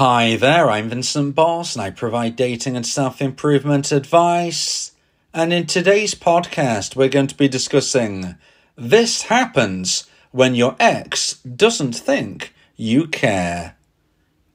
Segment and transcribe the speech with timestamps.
[0.00, 4.92] Hi there, I'm Vincent Boss and I provide dating and self improvement advice.
[5.34, 8.36] And in today's podcast, we're going to be discussing
[8.76, 13.76] this happens when your ex doesn't think you care.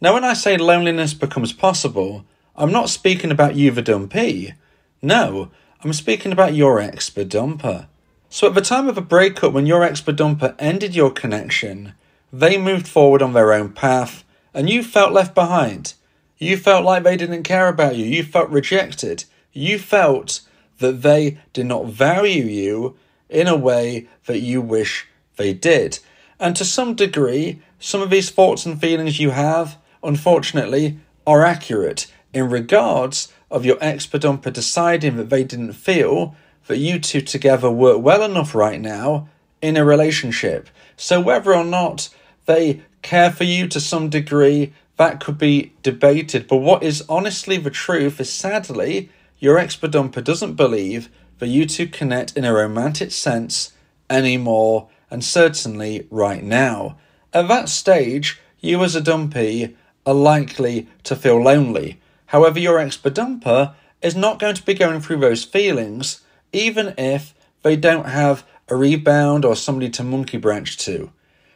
[0.00, 2.24] Now, when I say loneliness becomes possible,
[2.56, 4.54] I'm not speaking about you, the dumpee.
[5.02, 5.50] No,
[5.82, 7.88] I'm speaking about your ex, the dumper.
[8.28, 11.94] So at the time of a breakup, when your ex dumper ended your connection,
[12.32, 15.94] they moved forward on their own path, and you felt left behind.
[16.38, 18.06] You felt like they didn't care about you.
[18.06, 19.24] You felt rejected.
[19.52, 20.40] You felt
[20.80, 22.96] that they did not value you
[23.28, 26.00] in a way that you wish they did.
[26.38, 32.06] And to some degree, some of these thoughts and feelings you have, unfortunately, are accurate
[32.32, 36.34] in regards of your ex dumper deciding that they didn't feel
[36.66, 39.28] that you two together work well enough right now
[39.60, 40.68] in a relationship.
[40.96, 42.08] So whether or not
[42.46, 46.46] they care for you to some degree, that could be debated.
[46.46, 49.10] But what is honestly the truth is sadly,
[49.40, 53.72] your ex dumper doesn't believe that you two connect in a romantic sense
[54.08, 56.98] anymore, and certainly right now.
[57.32, 59.74] At that stage, you as a dumpee
[60.06, 62.00] are likely to feel lonely.
[62.26, 66.20] However, your ex dumper is not going to be going through those feelings
[66.52, 71.10] even if they don't have a rebound or somebody to monkey branch to.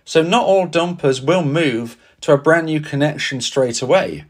[0.05, 4.25] So, not all dumpers will move to a brand new connection straight away.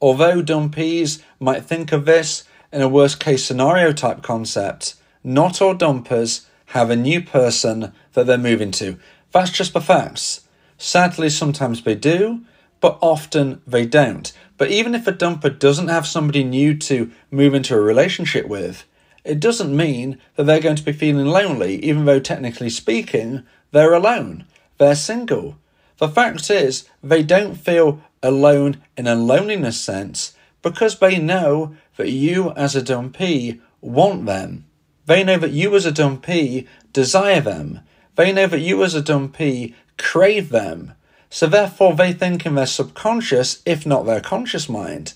[0.00, 4.94] Although dumpees might think of this in a worst case scenario type concept,
[5.24, 8.96] not all dumpers have a new person that they're moving to.
[9.32, 10.46] That's just the facts.
[10.78, 12.42] Sadly, sometimes they do,
[12.80, 14.32] but often they don't.
[14.56, 18.84] But even if a dumper doesn't have somebody new to move into a relationship with,
[19.24, 23.42] it doesn't mean that they're going to be feeling lonely, even though technically speaking,
[23.72, 24.44] they're alone.
[24.78, 25.58] They're single.
[25.98, 32.10] The fact is, they don't feel alone in a loneliness sense because they know that
[32.10, 34.64] you as a dumpee want them.
[35.04, 37.80] They know that you as a dumpee desire them.
[38.16, 40.94] They know that you as a dumpee crave them.
[41.28, 45.12] So therefore they think in their subconscious, if not their conscious mind,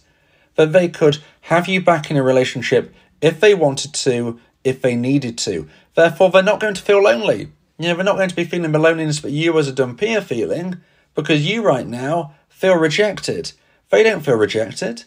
[0.56, 4.94] that they could have you back in a relationship if they wanted to, if they
[4.94, 5.67] needed to.
[5.94, 7.49] Therefore, they're not going to feel lonely.
[7.78, 10.17] You know, they're not going to be feeling the loneliness that you as a dumpee
[10.17, 10.83] are feeling
[11.15, 13.53] because you right now feel rejected.
[13.89, 15.05] They don't feel rejected.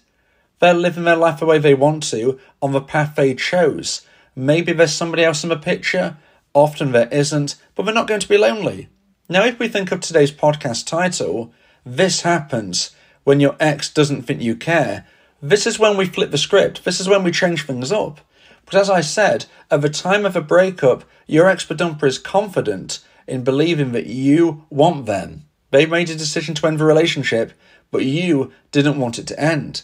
[0.59, 4.01] They're living their life the way they want to on the path they chose.
[4.35, 6.17] Maybe there's somebody else in the picture,
[6.53, 8.89] often there isn't, but they're not going to be lonely.
[9.29, 11.53] Now, if we think of today's podcast title,
[11.85, 12.91] This Happens
[13.23, 15.05] When Your Ex Doesn't Think You Care,
[15.41, 16.83] this is when we flip the script.
[16.83, 18.21] This is when we change things up.
[18.65, 22.99] But as I said, at the time of a breakup, your ex dumper is confident
[23.27, 25.45] in believing that you want them.
[25.71, 27.53] They made a decision to end the relationship,
[27.91, 29.83] but you didn't want it to end.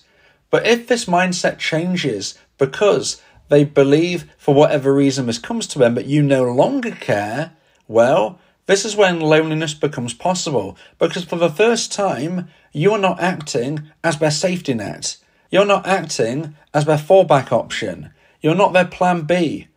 [0.54, 3.20] But if this mindset changes because
[3.50, 7.54] they believe for whatever reason this comes to them, but you no longer care,
[7.88, 8.38] well,
[8.68, 13.90] this is when loneliness becomes possible because for the first time, you are not acting
[14.04, 15.18] as their safety net.
[15.50, 18.14] You're not acting as their fallback option.
[18.40, 19.70] You're not their plan B.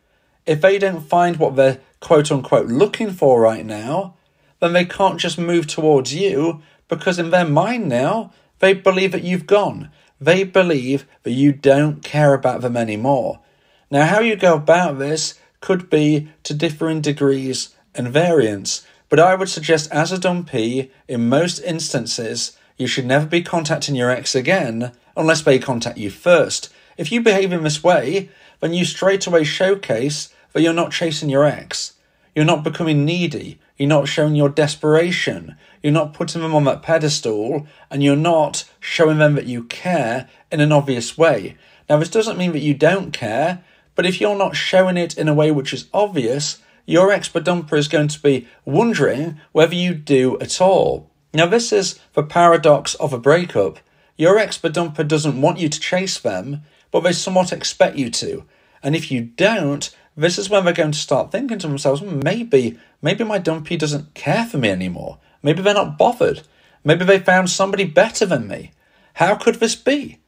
[0.45, 4.17] If they don't find what they're quote unquote looking for right now,
[4.61, 9.25] then they can't just move towards you because in their mind now, they believe that
[9.25, 9.91] you've gone.
[10.21, 13.41] They believe that you don't care about them anymore.
[13.91, 19.35] Now, how you go about this could be to differing degrees and variance, but I
[19.35, 24.35] would suggest as a dumpee, in most instances, you should never be contacting your ex
[24.35, 26.73] again unless they contact you first.
[26.97, 28.31] If you behave in this way,
[28.61, 31.95] then you straight away showcase that you're not chasing your ex.
[32.35, 33.59] You're not becoming needy.
[33.77, 35.57] You're not showing your desperation.
[35.83, 40.29] You're not putting them on that pedestal and you're not showing them that you care
[40.51, 41.57] in an obvious way.
[41.89, 43.63] Now, this doesn't mean that you don't care,
[43.97, 47.77] But if you're not showing it in a way which is obvious, your expert dumper
[47.77, 51.11] is going to be wondering whether you do at all.
[51.35, 53.79] Now, this is the paradox of a breakup.
[54.17, 58.45] Your expert dumper doesn't want you to chase them, but they somewhat expect you to.
[58.83, 62.79] And if you don't, this is when they're going to start thinking to themselves, maybe,
[63.03, 65.19] maybe my dumpee doesn't care for me anymore.
[65.43, 66.43] Maybe they're not bothered.
[66.85, 68.73] Maybe they found somebody better than me.
[69.15, 70.21] How could this be?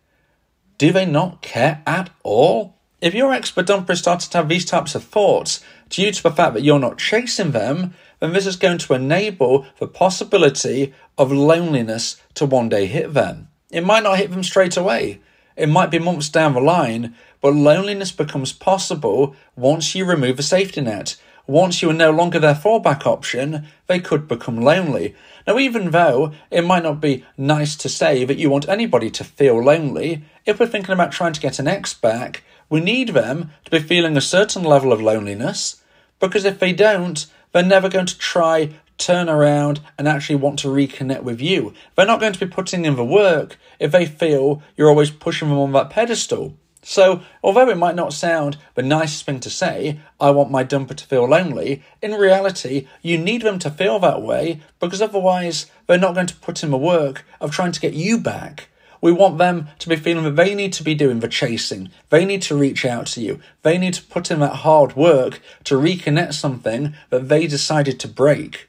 [0.77, 2.77] Do they not care at all?
[3.01, 6.55] If your expert dumper starts to have these types of thoughts due to the fact
[6.55, 12.21] that you're not chasing them, then this is going to enable the possibility of loneliness
[12.35, 13.49] to one day hit them.
[13.71, 15.21] It might not hit them straight away.
[15.57, 20.43] It might be months down the line, but loneliness becomes possible once you remove a
[20.43, 21.17] safety net.
[21.47, 25.15] Once you are no longer their fallback option, they could become lonely.
[25.47, 29.25] Now, even though it might not be nice to say that you want anybody to
[29.25, 33.51] feel lonely, if we're thinking about trying to get an ex back, we need them
[33.65, 35.83] to be feeling a certain level of loneliness,
[36.21, 40.69] because if they don't, they're never going to try turn around and actually want to
[40.69, 41.73] reconnect with you.
[41.95, 45.49] They're not going to be putting in the work if they feel you're always pushing
[45.49, 46.57] them on that pedestal.
[46.83, 50.95] So, although it might not sound the nicest thing to say, I want my dumper
[50.95, 55.99] to feel lonely, in reality, you need them to feel that way because otherwise they're
[55.99, 58.69] not going to put in the work of trying to get you back.
[59.01, 61.91] We want them to be feeling that they need to be doing the chasing.
[62.11, 63.41] They need to reach out to you.
[63.63, 68.09] They need to put in that hard work to reconnect something that they decided to
[68.09, 68.69] break.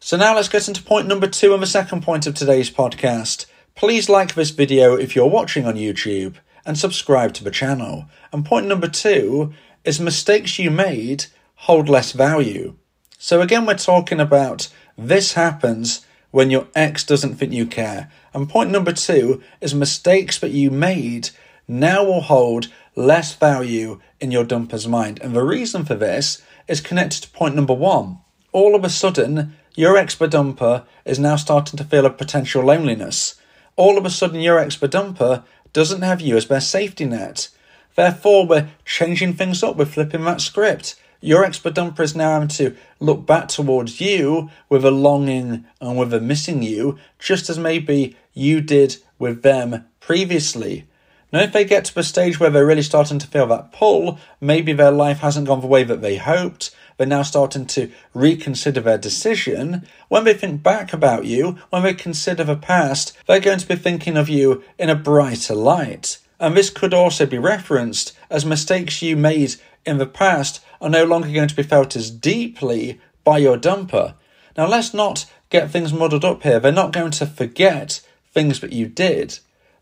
[0.00, 3.46] So now let's get into point number two and the second point of today's podcast.
[3.74, 6.36] Please like this video if you're watching on YouTube
[6.68, 8.04] and subscribe to the channel.
[8.30, 9.54] And point number two
[9.84, 11.24] is mistakes you made
[11.54, 12.76] hold less value.
[13.18, 18.12] So again, we're talking about this happens when your ex doesn't think you care.
[18.34, 21.30] And point number two is mistakes that you made
[21.66, 25.20] now will hold less value in your dumper's mind.
[25.22, 28.18] And the reason for this is connected to point number one.
[28.52, 33.36] All of a sudden, your expert dumper is now starting to feel a potential loneliness.
[33.76, 37.48] All of a sudden, your expert dumper doesn't have you as their safety net.
[37.94, 40.94] Therefore, we're changing things up, we're flipping that script.
[41.20, 45.98] Your expert dumper is now having to look back towards you with a longing and
[45.98, 50.86] with a missing you, just as maybe you did with them previously.
[51.32, 54.18] Now, if they get to a stage where they're really starting to feel that pull,
[54.40, 58.80] maybe their life hasn't gone the way that they hoped, they're now starting to reconsider
[58.80, 59.86] their decision.
[60.08, 63.76] When they think back about you, when they consider the past, they're going to be
[63.76, 66.18] thinking of you in a brighter light.
[66.40, 69.54] And this could also be referenced as mistakes you made
[69.86, 74.14] in the past are no longer going to be felt as deeply by your dumper.
[74.56, 76.58] Now, let's not get things muddled up here.
[76.58, 78.00] They're not going to forget
[78.32, 79.38] things that you did.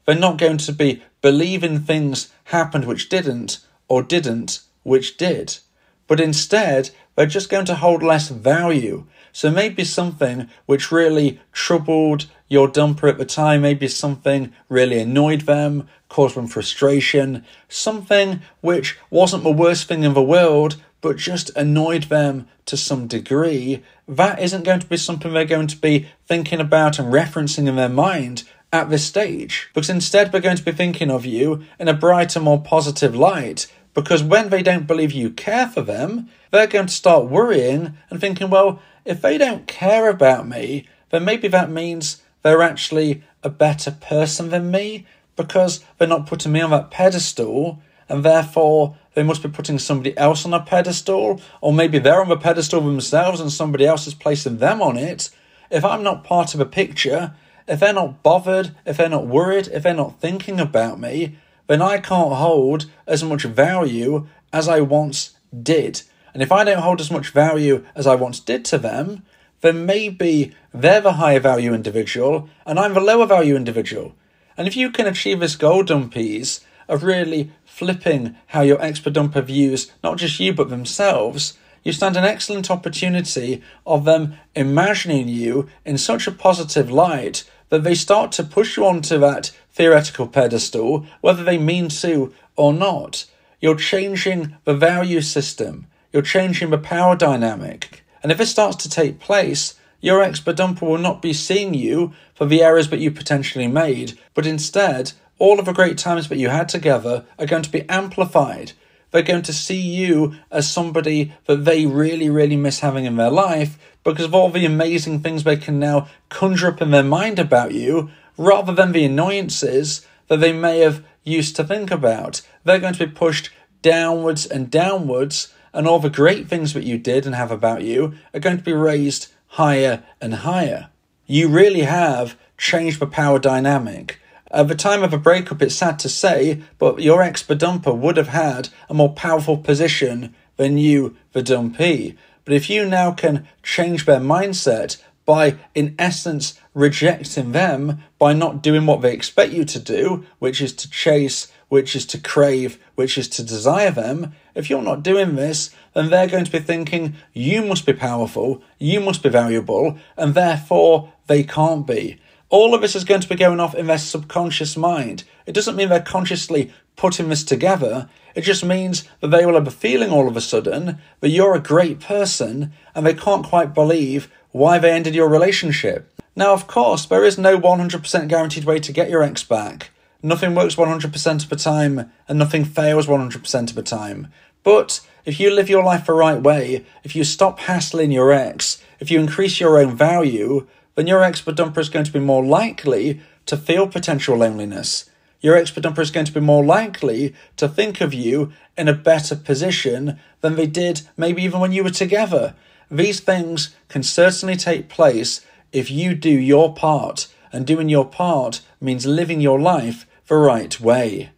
[0.07, 3.59] They're not going to be believing things happened which didn't,
[3.89, 5.59] or didn't which did.
[6.07, 9.07] But instead, they're just going to hold less value.
[9.33, 15.43] So maybe something which really troubled your dumper at the time, maybe something really annoyed
[15.43, 21.51] them, caused them frustration, something which wasn't the worst thing in the world, but just
[21.57, 26.09] annoyed them to some degree, that isn't going to be something they're going to be
[26.27, 28.45] thinking about and referencing in their mind
[28.77, 29.69] at this stage.
[29.75, 33.67] Because instead, we're going to be thinking of you in a brighter, more positive light.
[33.95, 38.21] Because when they don't believe you care for them, they're going to start worrying and
[38.21, 43.49] thinking, well, if they don't care about me, then maybe that means they're actually a
[43.49, 45.07] better person than me
[45.37, 50.17] because they're not putting me on that pedestal and therefore they must be putting somebody
[50.19, 54.15] else on a pedestal, or maybe they're on the pedestal themselves and somebody else is
[54.15, 55.31] placing them on it.
[55.71, 57.35] If I'm not part of a picture,
[57.67, 61.83] if they're not bothered, if they're not worried, if they're not thinking about me, then
[61.83, 66.03] I can't hold as much value as I once did.
[66.33, 69.23] And if I don't hold as much value as I once did to them,
[69.63, 74.15] then maybe they're the higher value individual and I'm the lower value individual.
[74.57, 79.43] And if you can achieve this golden piece of really flipping how your expert dumper
[79.43, 85.69] views not just you but themselves, you stand an excellent opportunity of them imagining you
[85.85, 91.07] in such a positive light that they start to push you onto that theoretical pedestal,
[91.21, 93.27] whether they mean to or not.
[93.61, 95.87] You're changing the value system.
[96.13, 98.05] You're changing the power dynamic.
[98.23, 102.13] And if it starts to take place, your expert dumper will not be seeing you
[102.35, 106.39] for the errors that you potentially made, but instead, all of the great times that
[106.39, 108.73] you had together are going to be amplified.
[109.11, 113.31] They're going to see you as somebody that they really, really miss having in their
[113.31, 117.39] life because of all the amazing things they can now conjure up in their mind
[117.39, 122.43] about you, rather than the annoyances that they may have used to think about.
[122.65, 123.51] They're going to be pushed
[123.83, 128.15] downwards and downwards, and all the great things that you did and have about you
[128.33, 130.89] are going to be raised higher and higher.
[131.27, 134.21] You really have changed the power dynamic.
[134.51, 138.17] At the time of a breakup, it's sad to say, but your ex dumper would
[138.17, 142.17] have had a more powerful position than you, the dumpee.
[142.45, 148.63] But if you now can change their mindset by, in essence, rejecting them by not
[148.63, 152.79] doing what they expect you to do, which is to chase, which is to crave,
[152.95, 156.61] which is to desire them, if you're not doing this, then they're going to be
[156.61, 162.21] thinking you must be powerful, you must be valuable, and therefore they can't be.
[162.49, 165.25] All of this is going to be going off in their subconscious mind.
[165.47, 168.09] It doesn't mean they're consciously putting this together.
[168.35, 171.55] It just means that they will have a feeling all of a sudden that you're
[171.55, 176.13] a great person and they can't quite believe why they ended your relationship.
[176.37, 179.91] Now, of course, there is no 100% guaranteed way to get your ex back.
[180.23, 184.29] Nothing works 100% of the time and nothing fails 100% of the time.
[184.63, 188.83] But if you live your life the right way, if you stop hassling your ex,
[189.01, 192.45] if you increase your own value, then your ex dumper is going to be more
[192.45, 195.09] likely to feel potential loneliness.
[195.41, 198.95] Your ex dumper is going to be more likely to think of you in a
[198.95, 202.55] better position than they did maybe even when you were together.
[202.91, 208.63] These things can certainly take place if you do your part, and doing your part
[208.81, 211.31] means living your life the right way.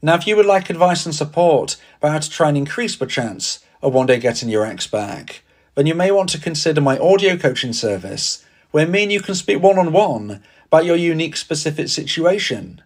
[0.00, 3.06] Now, if you would like advice and support about how to try and increase the
[3.06, 5.42] chance of one day getting your ex back,
[5.74, 9.36] then you may want to consider my audio coaching service, where me and you can
[9.36, 12.82] speak one on one about your unique specific situation.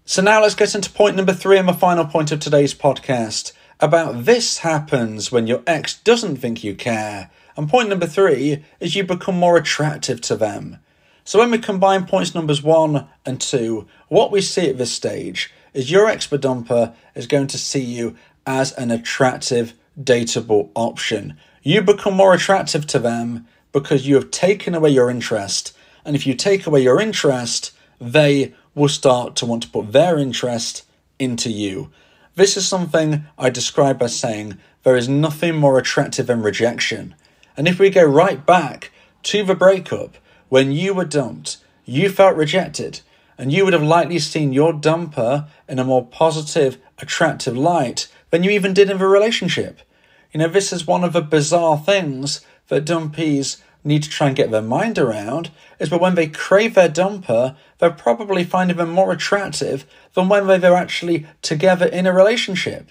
[0.06, 3.51] So now let's get into point number three and the final point of today's podcast
[3.79, 7.29] about this happens when your ex doesn't think you care.
[7.56, 10.77] And point number three is you become more attractive to them.
[11.30, 15.54] So when we combine points numbers one and two, what we see at this stage
[15.76, 18.16] is your ex dumper is going to see you
[18.48, 21.38] as an attractive, dateable option.
[21.62, 25.78] You become more attractive to them because you have taken away your interest.
[26.04, 30.18] And if you take away your interest, they will start to want to put their
[30.18, 30.84] interest
[31.20, 31.92] into you.
[32.34, 37.14] This is something I describe by saying there is nothing more attractive than rejection.
[37.56, 38.90] And if we go right back
[39.22, 40.18] to the breakup,
[40.50, 43.01] when you were dumped, you felt rejected,
[43.38, 48.44] and you would have likely seen your dumper in a more positive, attractive light than
[48.44, 49.79] you even did in the relationship.
[50.34, 54.36] You know, this is one of the bizarre things that dumpees need to try and
[54.36, 58.89] get their mind around is that when they crave their dumper, they're probably finding them
[58.89, 62.89] more attractive than when they're actually together in a relationship.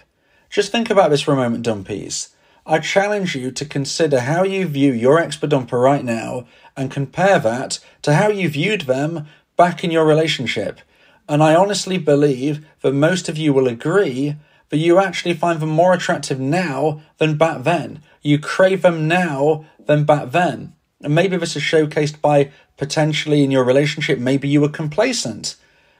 [0.48, 2.28] Just think about this for a moment, dumpees.
[2.70, 6.46] I challenge you to consider how you view your ex dumper right now
[6.76, 10.82] and compare that to how you viewed them back in your relationship.
[11.26, 14.37] And I honestly believe that most of you will agree
[14.68, 18.02] that you actually find them more attractive now than back then.
[18.20, 20.75] You crave them now than back then.
[21.00, 25.56] And maybe this is showcased by potentially in your relationship, maybe you were complacent.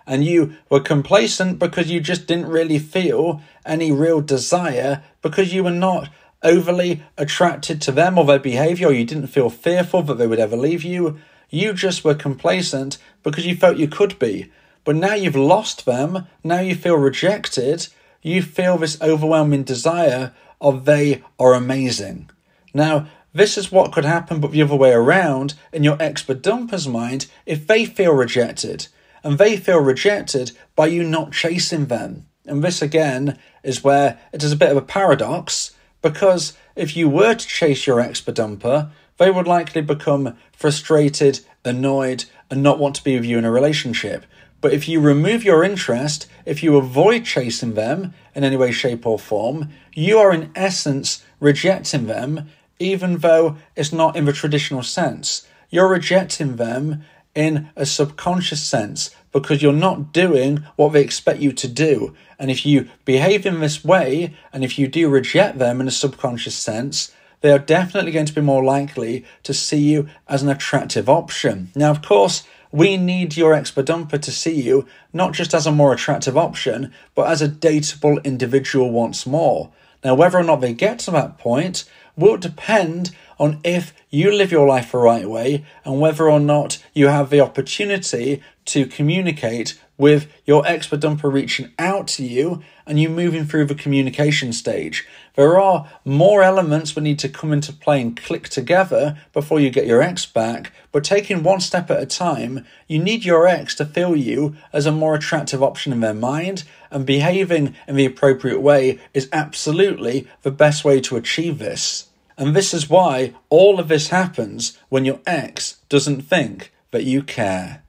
[0.07, 5.65] And you were complacent because you just didn't really feel any real desire because you
[5.65, 6.11] were not
[6.43, 10.39] overly attracted to them or their behavior, or you didn't feel fearful that they would
[10.39, 11.19] ever leave you.
[11.51, 14.51] You just were complacent because you felt you could be.
[14.85, 17.89] But now you've lost them, now you feel rejected,
[18.23, 22.31] you feel this overwhelming desire of they are amazing.
[22.73, 26.89] Now, this is what could happen, but the other way around in your expert dumper's
[26.89, 28.89] mind if they feel rejected.
[29.23, 32.27] And they feel rejected by you not chasing them.
[32.47, 37.09] And this again is where it is a bit of a paradox because if you
[37.09, 42.95] were to chase your expert dumper, they would likely become frustrated, annoyed, and not want
[42.97, 44.25] to be with you in a relationship.
[44.61, 49.07] But if you remove your interest, if you avoid chasing them in any way, shape,
[49.07, 54.83] or form, you are in essence rejecting them, even though it's not in the traditional
[54.83, 55.47] sense.
[55.71, 61.53] You're rejecting them in a subconscious sense because you're not doing what they expect you
[61.53, 62.15] to do.
[62.39, 65.93] And if you behave in this way, and if you do reject them in a
[65.93, 70.49] subconscious sense, they are definitely going to be more likely to see you as an
[70.49, 71.71] attractive option.
[71.75, 72.43] Now, of course,
[72.73, 76.93] we need your expert dumper to see you not just as a more attractive option,
[77.15, 79.71] but as a dateable individual once more.
[80.05, 81.85] Now, whether or not they get to that point
[82.19, 86.83] will depend on if you live your life the right way and whether or not
[86.93, 93.01] you have the opportunity to communicate with your expert dumper reaching out to you and
[93.01, 95.07] you moving through the communication stage.
[95.35, 99.71] There are more elements that need to come into play and click together before you
[99.71, 103.75] get your ex back, but taking one step at a time, you need your ex
[103.77, 108.07] to feel you as a more attractive option in their mind, and behaving in the
[108.07, 112.08] appropriate way is absolutely the best way to achieve this.
[112.39, 117.25] And this is why all of this happens when your ex doesn't think that you
[117.25, 117.83] care.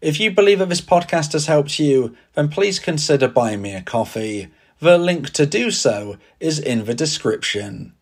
[0.00, 3.82] If you believe that this podcast has helped you, then please consider buying me a
[3.82, 4.48] coffee.
[4.78, 7.95] The link to do so is in the description.